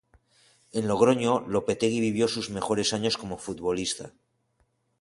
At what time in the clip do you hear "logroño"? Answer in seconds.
0.89-1.35